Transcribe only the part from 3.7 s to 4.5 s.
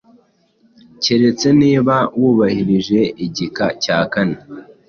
cya kane